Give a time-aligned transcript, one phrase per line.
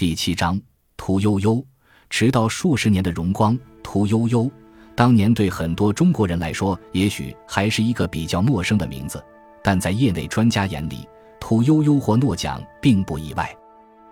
[0.00, 0.58] 第七章，
[0.96, 1.62] 屠呦呦，
[2.08, 3.54] 迟到数十年的荣光。
[3.82, 4.50] 屠呦呦，
[4.94, 9.22] 当年对很多中国人来说，也许还是一个比较陌生的名字，
[9.62, 11.06] 但在业内专家眼里，
[11.38, 13.54] 屠呦呦获诺奖并不意外。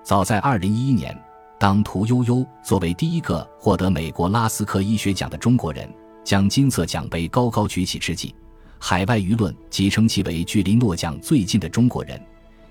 [0.03, 1.19] 早在2011年，
[1.59, 5.91] 当屠呦呦作为第一个获得美国拉斯克医学奖的中国人，
[6.23, 8.35] 将金色奖杯高高举起之际，
[8.79, 12.21] 海外舆论即称其为距离诺奖最近的中国人。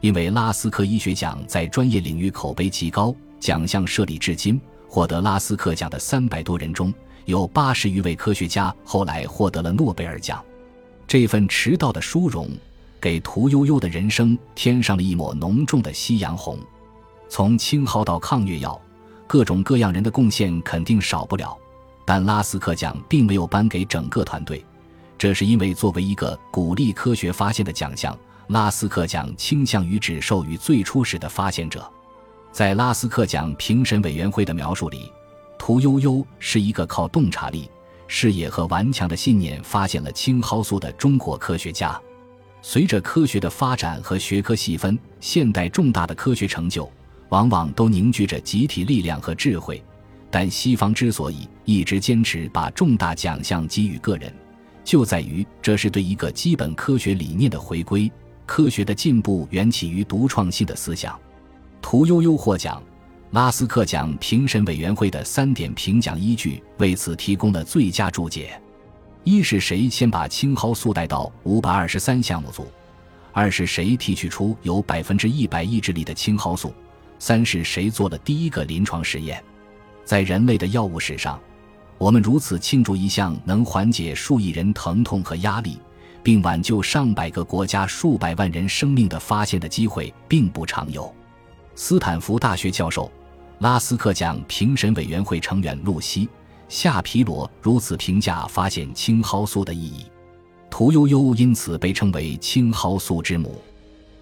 [0.08, 4.58] 因为拉斯克医学奖在专业领域口碑极高，奖项设立至今，
[4.88, 6.94] 获得拉斯克奖的三百多人中
[7.26, 10.42] 有八十余位科学家后来获得了诺贝尔奖。
[11.06, 12.50] 这份迟到的殊荣，
[13.02, 16.58] 给屠呦呦的人生添上了一抹浓重的夕阳红。
[17.28, 18.80] 从青蒿到抗疟药，
[19.28, 21.54] 各种各样人的贡献肯定少不了，
[22.06, 24.64] 但拉斯克奖并没有颁给整个团队，
[25.18, 28.18] 这是因为作为一个鼓励科学发现的奖项。
[28.48, 31.90] 拉斯克奖倾向于只授予最初始的发现者。
[32.52, 35.12] 在拉斯克奖评审委员会的描述里，
[35.60, 37.70] 屠呦呦是一个靠洞察力、
[38.08, 42.00] 视野和顽强的信念发现了青蒿素的中国科学家。
[42.62, 46.90] 随着科学的发展和学科细分，现代重大的科学成就
[47.30, 49.84] 往往都凝聚着集体力量和智慧。
[50.32, 54.34] 但西方之所以一直坚持把重大奖项给予个人，
[54.84, 58.12] 就在于这是对一个基本科学理念的回归。
[58.48, 61.20] 科学的进步源起于独创性的思想。
[61.80, 62.82] 屠呦呦获奖，
[63.32, 68.60] 拉斯克奖评审委员会的三点评奖依据为此提供了最佳注解：
[69.24, 72.64] 一是谁先把青蒿素带到五百二十三项目组；
[73.32, 76.70] 二是谁提取出有百分之一百抑制力的青蒿素；
[77.20, 79.44] 三是谁做了第一个临床实验。
[80.04, 81.40] 在人类的药物史上，
[81.98, 85.78] 我们如此庆祝一项能缓解数亿人疼痛和压力。
[86.28, 91.10] 并挽救上百个国家数百万人生命的发现的机会并不常有。
[91.74, 93.10] 斯坦福大学教授、
[93.60, 96.26] 拉斯克奖评审委员会成员露西·
[96.68, 100.04] 夏皮罗如此评价发现青蒿素的意义：
[100.70, 103.62] 屠呦呦因此被称为青蒿素之母。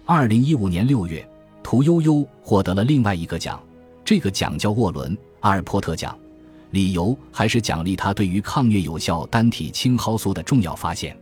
[0.04, 1.28] 二零一五年六月，
[1.60, 3.60] 屠呦呦获得了另外一个奖，
[4.04, 6.16] 这个奖叫沃伦·阿尔波特奖，
[6.70, 11.18] 理由还是奖励他对于抗疟有效单体青蒿素的重要发现。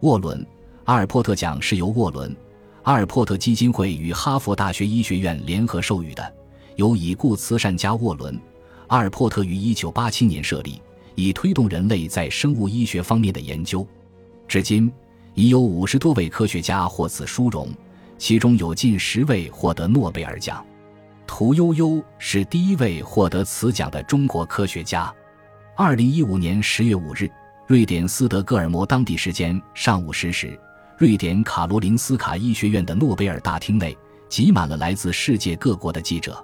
[0.00, 0.38] 沃伦·
[0.84, 2.30] 阿尔珀特奖是由沃伦·
[2.82, 6.34] 阿尔珀特基金会与哈佛大学医学院联合授予的，
[6.76, 8.34] 由已故慈善家沃伦·
[8.88, 10.82] 阿尔珀特于1987年设立，
[11.14, 13.86] 以推动人类在生物医学方面的研究。
[14.46, 14.92] 至今
[15.34, 17.68] 已有五十多位科学家获此殊荣，
[18.18, 20.64] 其中有近十位获得诺贝尔奖。
[21.26, 25.12] 屠呦呦是第一位获得此奖的中国科学家。
[25.76, 27.30] 2015年10月5日。
[27.66, 30.56] 瑞典斯德哥尔摩当地时间上午十时，
[30.96, 33.96] 瑞典卡罗林斯卡医学院的诺贝尔大厅内
[34.28, 36.40] 挤满了来自世界各国的记者。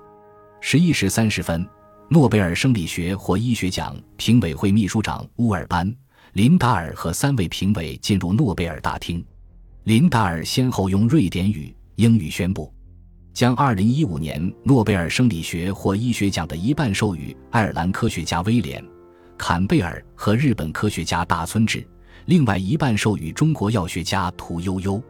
[0.61, 1.65] 十一时三十分，
[2.09, 5.89] 诺贝尔生理学或医学奖评委会秘书长乌尔班·
[6.33, 9.25] 林达尔和三位评委进入诺贝尔大厅。
[9.85, 12.75] 林达尔先后用瑞典语、英语宣布，
[13.33, 18.85] 将二零一五年诺贝尔生理学或医学奖的一半授予爱尔兰科学家威廉。
[19.45, 21.85] 坎贝尔和日本科学家大村智，
[22.27, 25.03] 另外一半授予中国药学家屠呦呦。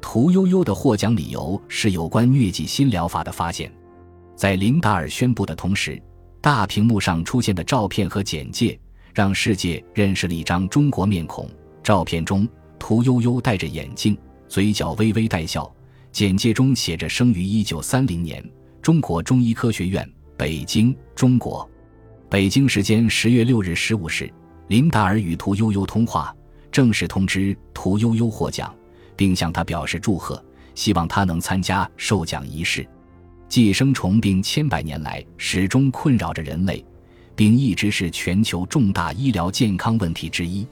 [0.00, 3.72] 屠呦呦的获奖理由是有关疟疾新疗法的发现。
[4.34, 6.02] 在林达尔宣布的同时，
[6.40, 8.76] 大屏幕上出现的照片和简介
[9.14, 11.48] 让世界认识了一张中国面孔。
[11.80, 12.48] 照片中，
[12.80, 14.18] 屠呦呦戴着眼镜，
[14.48, 15.72] 嘴角微微带笑。
[16.10, 18.44] 简介中写着“生于一九三零年，
[18.82, 20.04] 中国中医科学院，
[20.36, 21.70] 北京，中国”。
[22.30, 24.30] 北京时间十月六日十五时，
[24.66, 26.34] 林达尔与屠呦呦通话，
[26.70, 28.74] 正式通知屠呦呦获奖，
[29.16, 30.44] 并向她表示祝贺，
[30.74, 32.86] 希望她能参加授奖仪式。
[33.48, 36.84] 寄生虫病千百年来始终困扰着人类，
[37.34, 40.66] 并一直是全球重大医疗健康问题之一。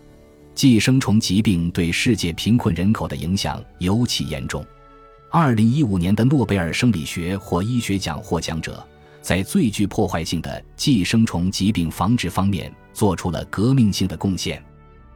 [0.54, 4.62] 寄生虫疾病对世界贫困人口的影响尤其严重。
[5.30, 8.86] 二零一五年的诺贝尔生理学或医学奖获奖者。
[9.26, 14.64] 在最具破坏性的寄生虫疾病防治方面做出了革命性的贡献。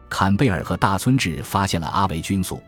[0.08, 2.60] 坎贝尔和大村智发现了阿维菌素，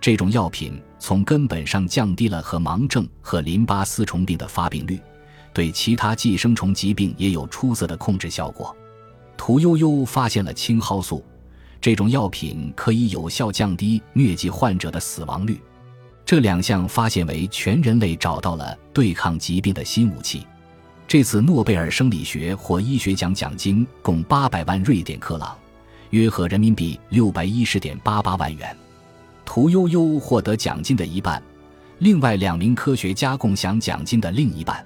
[0.00, 4.98] 这种药品从根本上降低了和盲症和淋巴丝虫病的发病率，
[5.52, 8.74] 对其他寄生虫疾病也有出色的控制效果。
[9.36, 11.22] 屠呦呦发现了青蒿素，
[11.78, 15.60] 这种药品可以有效降低疟疾患者的死亡率。
[16.24, 20.46] 这两项发现为全人类找到了对抗疾病的新武器。
[21.08, 25.56] 这次诺贝尔生理学或医学奖奖金共八百万瑞典克朗，
[26.10, 28.76] 约合人民币六百一十点八八万元。
[29.44, 31.40] 屠呦呦获得奖金的一半，
[32.00, 34.84] 另外两名科学家共享奖金的另一半。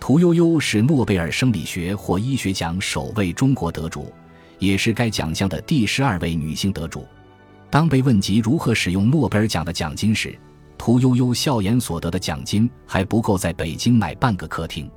[0.00, 4.10] 屠呦呦是诺贝尔生理学或医学奖首位中国得主，
[4.58, 7.06] 也是该奖项的第十二位女性得主。
[7.68, 10.34] 当被问及如何使用诺贝尔奖的奖金时，
[10.78, 14.90] 屠呦呦笑言：“所得的奖金还不够在北京买半个客厅。”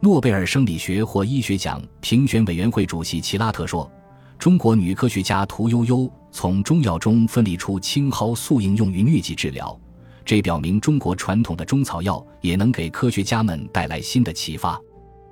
[0.00, 3.90] 诺贝尔生理学或医学奖评选委员会主席齐拉特说
[4.38, 9.76] ：“中国女科学家屠呦呦从中药中分离出青蒿素应用于疟疾治疗。”
[10.24, 14.80] 这表明中国传统的中草药也能给科学家们带来新的启发。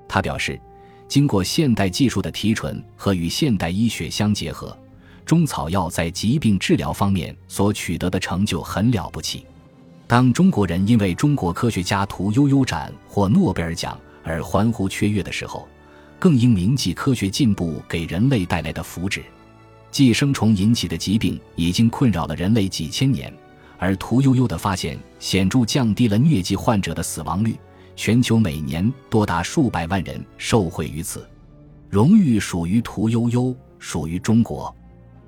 [0.08, 0.60] 他表示，
[1.06, 4.76] 经过现代技术的提纯和与现代医学相结合，
[5.24, 9.46] 中草药在疾病治疗方面所取得的成就很了不起。
[10.08, 13.96] 当中国人因为中国科学家屠呦呦展获诺贝尔奖
[14.26, 15.68] 而欢呼雀跃的时候，
[16.18, 19.22] 更应铭记科学进步给人类带来的福祉。
[19.92, 23.32] 寄生虫引起的疾病已经困扰了人类几千年。
[23.78, 27.56] 而屠呦呦的发现显著降低了疟疾患者的死亡率，
[27.94, 31.28] 全球每年多达数百万人受惠于此。
[31.88, 34.74] 荣誉属于屠呦呦，属于中国。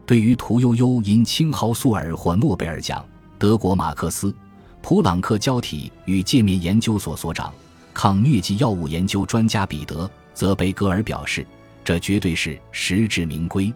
[0.07, 3.05] 对于屠呦呦因青蒿素而获诺贝尔奖，
[3.39, 4.35] 德国马克思
[4.81, 7.53] 普朗克胶体与界面研究所所长、
[8.01, 11.45] 抗疟疾药物研究专家彼得·泽贝格尔表示
[11.83, 13.75] ：“这绝对是实至名归。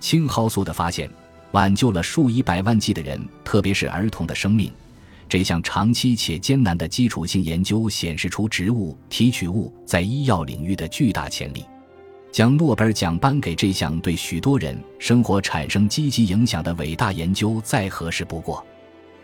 [0.00, 1.10] 青蒿素的发现。”
[1.52, 4.70] 挽救了数以百万计的人，特别是儿童的生命。
[5.30, 11.64] 这项长期且艰难的基础性研究显示出植物提取物在医药领域的巨大潜力。
[12.30, 18.62] 将诺贝尔奖颁给这项对许多人生活产生积极影响的伟大研究，再合适不过。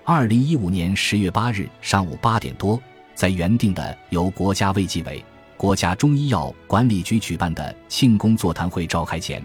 [0.02, 2.80] 二零一五年十月八日上午八点多，
[3.20, 5.22] 在原定的由国家卫计委、
[5.54, 9.44] 国家中医药管理局举办的庆功座谈会召开前。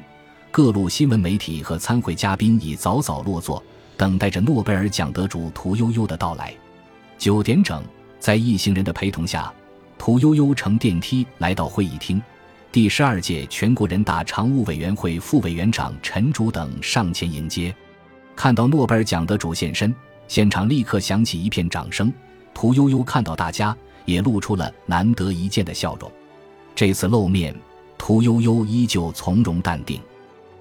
[0.50, 3.62] 各路新闻媒体和参会嘉宾已早早落座，
[3.98, 6.54] 等待着诺贝尔奖得主屠呦呦的到来。
[7.18, 7.84] 九点整，
[8.18, 9.54] 在一行人的陪同下，
[9.98, 12.24] 屠呦呦乘电梯来到会议厅。
[12.72, 17.76] 第十二届全国人大常务委员会副委员长陈竺等上前迎接。
[18.38, 19.94] 看到诺贝尔奖得主现身，
[20.30, 22.10] 现场立刻响起一片掌声。
[22.56, 23.76] 屠呦呦看到大家，
[24.06, 26.10] 也露出了难得一见的笑容。
[26.74, 27.54] 这次露面，
[27.98, 30.02] 屠呦呦依旧从容淡定。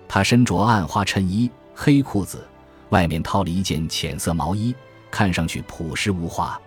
[0.09, 2.45] 她身着暗花衬衣、黑裤子，
[2.91, 4.75] 外面套了一件浅色毛衣，
[5.09, 6.61] 看上去朴实无华。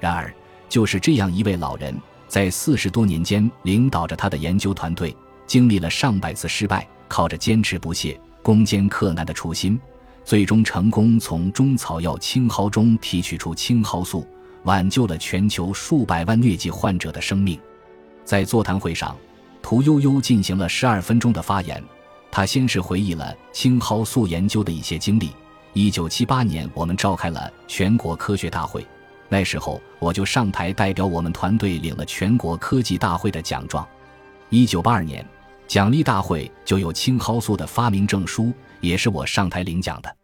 [0.00, 0.34] 然而，
[0.68, 5.16] 就是这样一位老人，在四十多年间领导着他的研究团队，
[5.46, 9.80] 经历了上百次失败，靠着坚持不懈、攻坚克难的初心，
[10.24, 14.26] 最终成功从中草药青蒿中提取出青蒿素，
[14.64, 17.58] 挽救了全球数百万疟疾患者的生命。
[18.24, 19.16] 在座谈会上，
[19.62, 21.82] 屠呦呦进行了十二分钟的发言。
[22.30, 25.30] 他先是回忆了青蒿素研究的一些经历。
[25.72, 28.84] 一九七八年，我们召开了全国科学大会，
[29.28, 33.86] 那时候我就上台代表我们团队领了全国科技大会的奖状。
[34.50, 35.24] 一九八二年，
[35.68, 40.16] 奖励大会就有青蒿素的发明证书，也是我上台领奖的。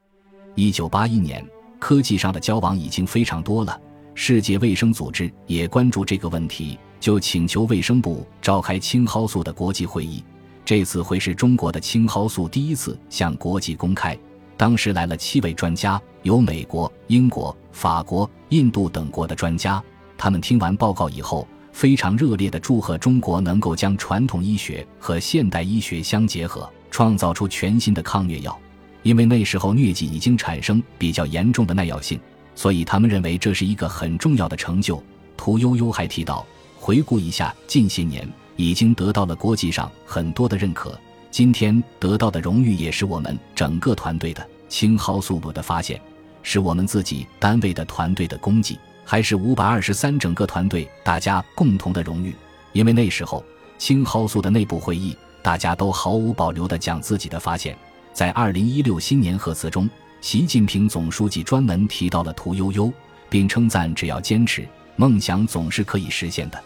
[0.54, 1.44] 一九八一年，
[1.78, 3.80] 科技上的交往已经非常多了，
[4.22, 10.22] 世界卫生组织也关注这个问题，就请求卫生部召开青蒿素的国际会议。
[10.62, 14.14] 这次会是中国的青蒿素第一次向国际公开。
[14.58, 19.82] 当时来了七位专家，有美国、英国、法国、印度等国的专家。
[20.18, 28.54] 他们听完报告以后，非常热烈地祝贺中国能够将传统医学和现代医学相结合，创造出全新的抗疟药。
[29.02, 32.20] 因为那时候疟疾已经产生比较严重的耐药性，
[32.54, 35.02] 所以他们认为这是一个很重要的成就。
[35.36, 36.46] 屠呦呦还提到，
[36.78, 38.28] 回顾一下近些年。
[38.56, 40.98] 已经得到了国际上很多的认可。
[41.30, 45.98] 今天得到的荣誉也是我们整个团队的青蒿素的发现，
[46.42, 52.34] 是我们自己单位的团队的功绩，还是五百二十三整个团队大家共同的荣誉？
[52.74, 53.42] 因为那时候
[53.78, 57.74] 青蒿素的内部会议，大家都毫无保留地讲自己的发现。
[58.12, 59.88] 在二零一六新年贺词中，
[60.20, 62.92] 习近平总书记专门提到了屠呦呦，
[63.30, 66.62] 并称赞只要坚持，梦想总是可以实现的。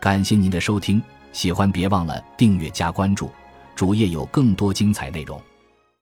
[0.00, 3.30] 感谢您的收听，喜欢别忘了订阅加关注，
[3.74, 5.40] 主页有更多精彩内容。